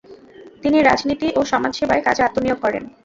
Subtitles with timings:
[0.63, 2.83] তিনি রাজনীতি ও সমাজসেবার কাজে আত্মনিয়োগ করেন।